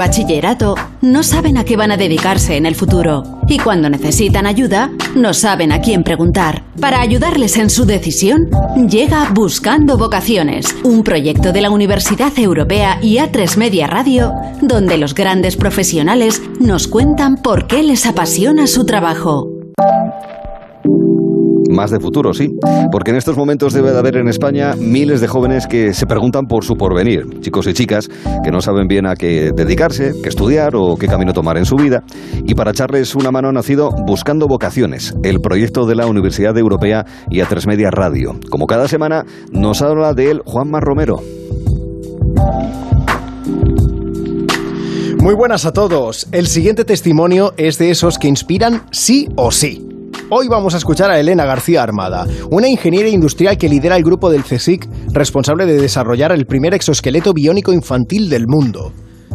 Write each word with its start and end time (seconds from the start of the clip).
bachillerato 0.00 0.76
no 1.02 1.22
saben 1.22 1.58
a 1.58 1.64
qué 1.64 1.76
van 1.76 1.92
a 1.92 1.98
dedicarse 1.98 2.56
en 2.56 2.64
el 2.64 2.74
futuro 2.74 3.22
y 3.46 3.58
cuando 3.58 3.90
necesitan 3.90 4.46
ayuda 4.46 4.90
no 5.14 5.34
saben 5.34 5.72
a 5.72 5.82
quién 5.82 6.04
preguntar. 6.04 6.64
Para 6.80 7.02
ayudarles 7.02 7.58
en 7.58 7.68
su 7.68 7.84
decisión, 7.84 8.48
llega 8.88 9.30
Buscando 9.34 9.98
Vocaciones, 9.98 10.74
un 10.84 11.04
proyecto 11.04 11.52
de 11.52 11.60
la 11.60 11.70
Universidad 11.70 12.32
Europea 12.38 12.98
y 13.02 13.16
A3 13.18 13.58
Media 13.58 13.86
Radio, 13.86 14.32
donde 14.62 14.96
los 14.96 15.14
grandes 15.14 15.56
profesionales 15.56 16.40
nos 16.58 16.88
cuentan 16.88 17.36
por 17.36 17.66
qué 17.66 17.82
les 17.82 18.06
apasiona 18.06 18.66
su 18.66 18.86
trabajo. 18.86 19.59
Más 21.80 21.90
de 21.90 21.98
futuro, 21.98 22.34
sí. 22.34 22.54
Porque 22.92 23.10
en 23.10 23.16
estos 23.16 23.38
momentos 23.38 23.72
debe 23.72 23.90
de 23.90 23.98
haber 23.98 24.18
en 24.18 24.28
España 24.28 24.74
miles 24.78 25.22
de 25.22 25.28
jóvenes 25.28 25.66
que 25.66 25.94
se 25.94 26.04
preguntan 26.04 26.44
por 26.44 26.62
su 26.62 26.76
porvenir. 26.76 27.40
Chicos 27.40 27.66
y 27.68 27.72
chicas 27.72 28.10
que 28.44 28.50
no 28.50 28.60
saben 28.60 28.86
bien 28.86 29.06
a 29.06 29.14
qué 29.14 29.50
dedicarse, 29.56 30.12
qué 30.22 30.28
estudiar 30.28 30.76
o 30.76 30.96
qué 30.96 31.06
camino 31.06 31.32
tomar 31.32 31.56
en 31.56 31.64
su 31.64 31.76
vida. 31.76 32.02
Y 32.44 32.54
para 32.54 32.72
echarles 32.72 33.14
una 33.14 33.30
mano 33.30 33.48
ha 33.48 33.52
nacido 33.52 33.92
Buscando 34.06 34.46
Vocaciones, 34.46 35.14
el 35.22 35.40
proyecto 35.40 35.86
de 35.86 35.94
la 35.94 36.06
Universidad 36.06 36.58
Europea 36.58 37.06
y 37.30 37.38
A3 37.38 37.66
Media 37.66 37.90
Radio. 37.90 38.38
Como 38.50 38.66
cada 38.66 38.86
semana 38.86 39.24
nos 39.50 39.80
habla 39.80 40.12
de 40.12 40.32
él 40.32 40.42
Juanma 40.44 40.80
Romero. 40.80 41.22
Muy 45.18 45.34
buenas 45.34 45.64
a 45.64 45.72
todos. 45.72 46.28
El 46.30 46.46
siguiente 46.46 46.84
testimonio 46.84 47.54
es 47.56 47.78
de 47.78 47.90
esos 47.90 48.18
que 48.18 48.28
inspiran 48.28 48.82
sí 48.90 49.30
o 49.36 49.50
sí. 49.50 49.89
Hoy 50.32 50.46
vamos 50.46 50.74
a 50.74 50.76
escuchar 50.76 51.10
a 51.10 51.18
Elena 51.18 51.44
García 51.44 51.82
Armada, 51.82 52.24
una 52.52 52.68
ingeniera 52.68 53.08
industrial 53.08 53.58
que 53.58 53.68
lidera 53.68 53.96
el 53.96 54.04
grupo 54.04 54.30
del 54.30 54.44
CSIC 54.44 54.88
responsable 55.12 55.66
de 55.66 55.76
desarrollar 55.76 56.30
el 56.30 56.46
primer 56.46 56.72
exoesqueleto 56.72 57.32
biónico 57.32 57.72
infantil 57.72 58.30
del 58.30 58.46
mundo. 58.46 58.92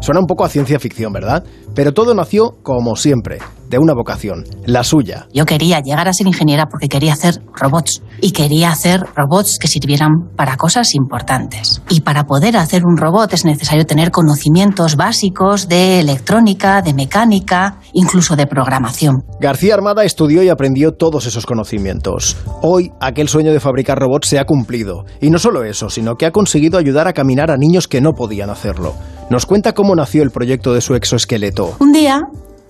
Suena 0.00 0.20
un 0.20 0.26
poco 0.26 0.44
a 0.44 0.48
ciencia 0.48 0.78
ficción, 0.78 1.12
¿verdad? 1.12 1.42
Pero 1.74 1.92
todo 1.92 2.14
nació, 2.14 2.58
como 2.62 2.94
siempre, 2.94 3.38
de 3.68 3.78
una 3.78 3.94
vocación, 3.94 4.44
la 4.64 4.84
suya. 4.84 5.26
Yo 5.32 5.44
quería 5.44 5.80
llegar 5.80 6.08
a 6.08 6.12
ser 6.12 6.26
ingeniera 6.26 6.66
porque 6.66 6.88
quería 6.88 7.12
hacer 7.12 7.42
robots 7.54 8.02
y 8.20 8.32
quería 8.32 8.70
hacer 8.70 9.00
robots 9.14 9.58
que 9.60 9.68
sirvieran 9.68 10.30
para 10.36 10.56
cosas 10.56 10.94
importantes. 10.94 11.82
Y 11.88 12.00
para 12.00 12.24
poder 12.24 12.56
hacer 12.56 12.84
un 12.84 12.96
robot 12.96 13.32
es 13.32 13.44
necesario 13.44 13.84
tener 13.86 14.10
conocimientos 14.10 14.96
básicos 14.96 15.68
de 15.68 16.00
electrónica, 16.00 16.82
de 16.82 16.94
mecánica, 16.94 17.80
incluso 17.92 18.36
de 18.36 18.46
programación. 18.46 19.22
García 19.40 19.74
Armada 19.74 20.04
estudió 20.04 20.42
y 20.42 20.48
aprendió 20.48 20.92
todos 20.92 21.26
esos 21.26 21.46
conocimientos. 21.46 22.36
Hoy 22.62 22.90
aquel 23.00 23.28
sueño 23.28 23.52
de 23.52 23.60
fabricar 23.60 23.98
robots 23.98 24.28
se 24.28 24.38
ha 24.38 24.44
cumplido. 24.44 25.04
Y 25.20 25.30
no 25.30 25.38
solo 25.38 25.64
eso, 25.64 25.90
sino 25.90 26.16
que 26.16 26.26
ha 26.26 26.30
conseguido 26.30 26.78
ayudar 26.78 27.08
a 27.08 27.12
caminar 27.12 27.50
a 27.50 27.56
niños 27.56 27.88
que 27.88 28.00
no 28.00 28.12
podían 28.12 28.50
hacerlo. 28.50 28.94
Nos 29.30 29.46
cuenta 29.46 29.72
cómo 29.72 29.94
nació 29.94 30.22
el 30.22 30.30
proyecto 30.30 30.72
de 30.72 30.80
su 30.80 30.94
exoesqueleto. 30.94 31.76
Un 31.80 31.92
día 31.92 32.20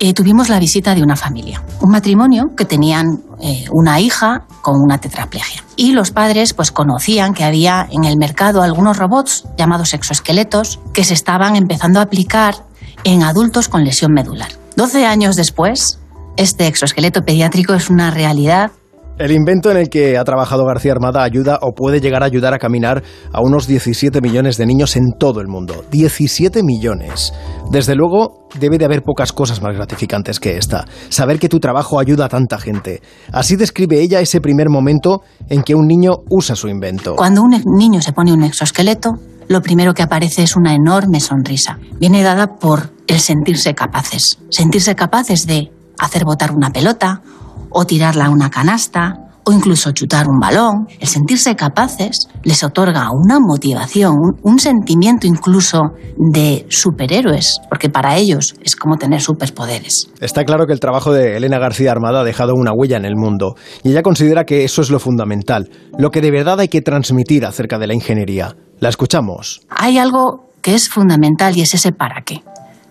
eh, 0.00 0.14
tuvimos 0.14 0.48
la 0.48 0.58
visita 0.58 0.94
de 0.94 1.02
una 1.02 1.16
familia, 1.16 1.62
un 1.80 1.90
matrimonio 1.90 2.50
que 2.56 2.64
tenían 2.64 3.20
eh, 3.40 3.66
una 3.72 4.00
hija 4.00 4.46
con 4.62 4.76
una 4.80 4.98
tetraplegia. 4.98 5.64
Y 5.76 5.92
los 5.92 6.10
padres 6.10 6.54
pues 6.54 6.70
conocían 6.70 7.34
que 7.34 7.44
había 7.44 7.86
en 7.90 8.04
el 8.04 8.16
mercado 8.16 8.62
algunos 8.62 8.96
robots 8.96 9.44
llamados 9.56 9.94
exoesqueletos 9.94 10.80
que 10.92 11.04
se 11.04 11.14
estaban 11.14 11.56
empezando 11.56 12.00
a 12.00 12.04
aplicar 12.04 12.64
en 13.04 13.22
adultos 13.22 13.68
con 13.68 13.84
lesión 13.84 14.12
medular. 14.12 14.50
12 14.76 15.06
años 15.06 15.36
después, 15.36 15.98
este 16.36 16.66
exoesqueleto 16.66 17.22
pediátrico 17.22 17.74
es 17.74 17.90
una 17.90 18.10
realidad 18.10 18.70
el 19.18 19.32
invento 19.32 19.70
en 19.70 19.76
el 19.76 19.88
que 19.88 20.16
ha 20.16 20.24
trabajado 20.24 20.64
García 20.64 20.92
Armada 20.92 21.22
ayuda 21.22 21.58
o 21.62 21.72
puede 21.72 22.00
llegar 22.00 22.22
a 22.22 22.26
ayudar 22.26 22.54
a 22.54 22.58
caminar 22.58 23.02
a 23.32 23.40
unos 23.40 23.66
17 23.66 24.20
millones 24.20 24.56
de 24.56 24.66
niños 24.66 24.96
en 24.96 25.12
todo 25.18 25.40
el 25.40 25.48
mundo. 25.48 25.84
17 25.90 26.62
millones. 26.62 27.32
Desde 27.70 27.94
luego, 27.94 28.46
debe 28.60 28.78
de 28.78 28.84
haber 28.84 29.02
pocas 29.02 29.32
cosas 29.32 29.60
más 29.60 29.74
gratificantes 29.74 30.38
que 30.38 30.56
esta. 30.56 30.84
Saber 31.08 31.38
que 31.38 31.48
tu 31.48 31.58
trabajo 31.58 31.98
ayuda 31.98 32.26
a 32.26 32.28
tanta 32.28 32.58
gente. 32.58 33.02
Así 33.32 33.56
describe 33.56 34.00
ella 34.00 34.20
ese 34.20 34.40
primer 34.40 34.68
momento 34.70 35.22
en 35.48 35.62
que 35.62 35.74
un 35.74 35.86
niño 35.86 36.12
usa 36.30 36.54
su 36.54 36.68
invento. 36.68 37.16
Cuando 37.16 37.42
un 37.42 37.60
niño 37.76 38.00
se 38.00 38.12
pone 38.12 38.32
un 38.32 38.44
exoesqueleto, 38.44 39.14
lo 39.48 39.62
primero 39.62 39.94
que 39.94 40.02
aparece 40.02 40.42
es 40.42 40.56
una 40.56 40.74
enorme 40.74 41.20
sonrisa. 41.20 41.78
Viene 41.98 42.22
dada 42.22 42.54
por 42.56 42.90
el 43.06 43.18
sentirse 43.18 43.74
capaces. 43.74 44.38
Sentirse 44.50 44.94
capaces 44.94 45.46
de 45.46 45.72
hacer 45.98 46.24
botar 46.24 46.52
una 46.52 46.70
pelota 46.70 47.22
o 47.70 47.84
tirarla 47.84 48.26
a 48.26 48.30
una 48.30 48.50
canasta, 48.50 49.28
o 49.48 49.52
incluso 49.52 49.92
chutar 49.92 50.28
un 50.28 50.38
balón, 50.38 50.86
el 51.00 51.08
sentirse 51.08 51.56
capaces 51.56 52.28
les 52.42 52.62
otorga 52.62 53.08
una 53.10 53.38
motivación, 53.40 54.14
un, 54.42 54.58
sentimiento 54.58 55.26
incluso 55.26 55.80
de 56.18 56.66
superhéroes, 56.68 57.58
porque 57.70 57.88
para 57.88 58.16
ellos 58.16 58.54
es 58.62 58.76
como 58.76 58.96
tener 58.96 59.22
superpoderes. 59.22 60.10
Está 60.20 60.44
claro 60.44 60.66
que 60.66 60.74
el 60.74 60.80
trabajo 60.80 61.12
de 61.12 61.38
Elena 61.38 61.58
García 61.58 61.92
Armada 61.92 62.20
ha 62.20 62.24
dejado 62.24 62.52
una 62.54 62.72
huella 62.74 62.98
en 62.98 63.06
el 63.06 63.16
mundo, 63.16 63.54
y 63.82 63.92
ella 63.92 64.02
considera 64.02 64.44
que 64.44 64.64
eso 64.64 64.82
es 64.82 64.90
lo 64.90 64.98
fundamental, 64.98 65.70
lo 65.96 66.10
que 66.10 66.20
de 66.20 66.30
verdad 66.30 66.60
hay 66.60 66.68
que 66.68 66.82
transmitir 66.82 67.46
acerca 67.46 67.78
de 67.78 67.86
la 67.86 67.94
ingeniería. 67.94 68.54
La 68.80 68.90
escuchamos. 68.90 69.62
Hay 69.70 69.96
algo 69.96 70.50
que 70.60 70.74
es 70.74 70.90
fundamental 70.90 71.56
y 71.56 71.62
es 71.62 71.72
ese 71.72 71.92
para 71.92 72.22
qué. 72.22 72.42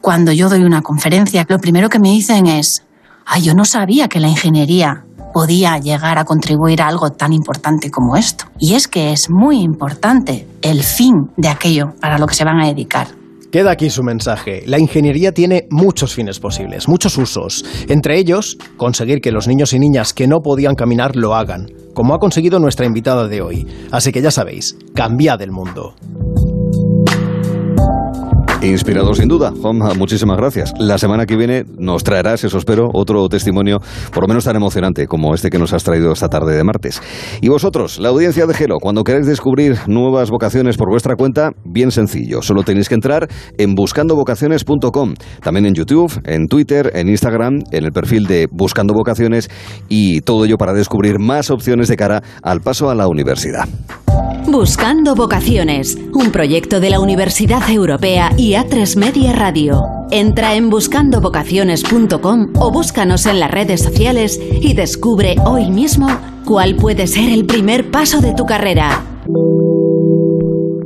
Cuando 0.00 0.32
yo 0.32 0.48
doy 0.48 0.62
una 0.62 0.80
conferencia, 0.80 1.44
lo 1.48 1.58
primero 1.58 1.90
que 1.90 1.98
me 1.98 2.08
dicen 2.08 2.46
es, 2.46 2.82
Ay, 3.28 3.42
yo 3.42 3.54
no 3.54 3.64
sabía 3.64 4.06
que 4.06 4.20
la 4.20 4.28
ingeniería 4.28 5.04
podía 5.34 5.78
llegar 5.78 6.16
a 6.16 6.24
contribuir 6.24 6.80
a 6.80 6.86
algo 6.86 7.10
tan 7.10 7.32
importante 7.32 7.90
como 7.90 8.16
esto. 8.16 8.44
Y 8.60 8.74
es 8.74 8.86
que 8.86 9.12
es 9.12 9.28
muy 9.28 9.62
importante 9.62 10.46
el 10.62 10.82
fin 10.82 11.12
de 11.36 11.48
aquello 11.48 11.86
para 12.00 12.18
lo 12.18 12.26
que 12.28 12.36
se 12.36 12.44
van 12.44 12.60
a 12.60 12.68
dedicar. 12.68 13.08
Queda 13.50 13.72
aquí 13.72 13.90
su 13.90 14.04
mensaje. 14.04 14.62
La 14.66 14.78
ingeniería 14.78 15.32
tiene 15.32 15.66
muchos 15.70 16.14
fines 16.14 16.38
posibles, 16.38 16.88
muchos 16.88 17.18
usos. 17.18 17.64
Entre 17.88 18.16
ellos, 18.16 18.58
conseguir 18.76 19.20
que 19.20 19.32
los 19.32 19.48
niños 19.48 19.72
y 19.72 19.80
niñas 19.80 20.14
que 20.14 20.28
no 20.28 20.40
podían 20.40 20.76
caminar 20.76 21.16
lo 21.16 21.34
hagan, 21.34 21.66
como 21.94 22.14
ha 22.14 22.18
conseguido 22.18 22.60
nuestra 22.60 22.86
invitada 22.86 23.26
de 23.26 23.42
hoy. 23.42 23.66
Así 23.90 24.12
que 24.12 24.22
ya 24.22 24.30
sabéis, 24.30 24.76
cambiad 24.94 25.42
el 25.42 25.50
mundo. 25.50 25.96
Inspirado 28.66 29.14
sin 29.14 29.28
duda. 29.28 29.52
Juanma, 29.62 29.94
muchísimas 29.94 30.36
gracias. 30.36 30.74
La 30.76 30.98
semana 30.98 31.24
que 31.24 31.36
viene 31.36 31.64
nos 31.78 32.02
traerás, 32.02 32.42
eso 32.42 32.58
espero, 32.58 32.88
otro 32.92 33.28
testimonio 33.28 33.78
por 34.12 34.24
lo 34.24 34.28
menos 34.28 34.44
tan 34.44 34.56
emocionante 34.56 35.06
como 35.06 35.34
este 35.34 35.50
que 35.50 35.58
nos 35.58 35.72
has 35.72 35.84
traído 35.84 36.10
esta 36.10 36.28
tarde 36.28 36.56
de 36.56 36.64
martes. 36.64 37.00
Y 37.40 37.48
vosotros, 37.48 38.00
la 38.00 38.08
audiencia 38.08 38.44
de 38.44 38.54
Gelo, 38.54 38.78
cuando 38.80 39.04
queráis 39.04 39.26
descubrir 39.26 39.76
nuevas 39.86 40.30
vocaciones 40.30 40.76
por 40.76 40.90
vuestra 40.90 41.14
cuenta, 41.14 41.52
bien 41.64 41.92
sencillo. 41.92 42.42
Solo 42.42 42.64
tenéis 42.64 42.88
que 42.88 42.96
entrar 42.96 43.28
en 43.56 43.76
buscandovocaciones.com. 43.76 45.14
También 45.42 45.66
en 45.66 45.74
YouTube, 45.74 46.20
en 46.24 46.48
Twitter, 46.48 46.90
en 46.94 47.08
Instagram, 47.08 47.60
en 47.70 47.84
el 47.84 47.92
perfil 47.92 48.26
de 48.26 48.48
Buscando 48.50 48.94
Vocaciones 48.94 49.48
y 49.88 50.22
todo 50.22 50.44
ello 50.44 50.56
para 50.56 50.72
descubrir 50.72 51.20
más 51.20 51.52
opciones 51.52 51.86
de 51.86 51.96
cara 51.96 52.20
al 52.42 52.62
paso 52.62 52.90
a 52.90 52.96
la 52.96 53.06
universidad. 53.06 53.68
Buscando 54.56 55.14
Vocaciones, 55.14 55.98
un 56.14 56.32
proyecto 56.32 56.80
de 56.80 56.88
la 56.88 56.98
Universidad 56.98 57.68
Europea 57.68 58.30
y 58.38 58.52
A3 58.52 58.96
Media 58.96 59.34
Radio. 59.34 59.84
Entra 60.10 60.54
en 60.54 60.70
buscandovocaciones.com 60.70 62.52
o 62.54 62.72
búscanos 62.72 63.26
en 63.26 63.38
las 63.38 63.50
redes 63.50 63.82
sociales 63.82 64.40
y 64.40 64.72
descubre 64.72 65.36
hoy 65.44 65.70
mismo 65.70 66.08
cuál 66.46 66.74
puede 66.76 67.06
ser 67.06 67.28
el 67.28 67.44
primer 67.44 67.90
paso 67.90 68.22
de 68.22 68.32
tu 68.32 68.46
carrera. 68.46 69.04